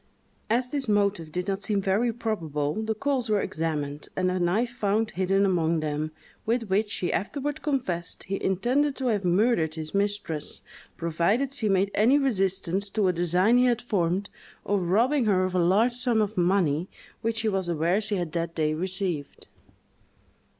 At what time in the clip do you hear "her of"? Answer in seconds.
15.25-15.53